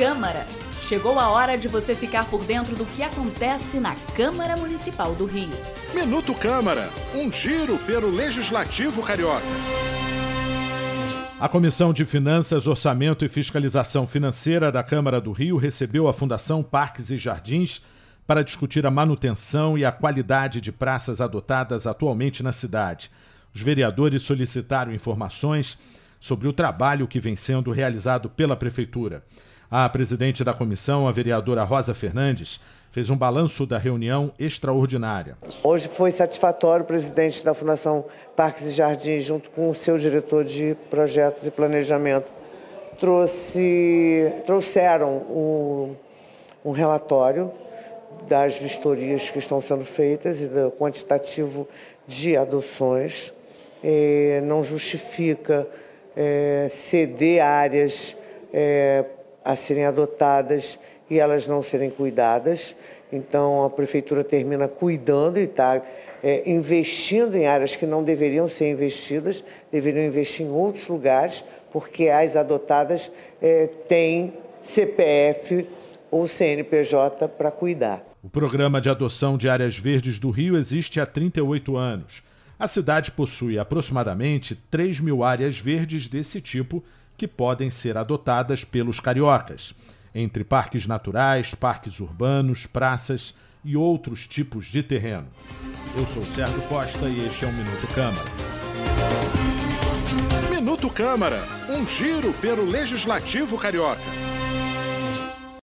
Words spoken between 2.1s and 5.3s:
por dentro do que acontece na Câmara Municipal do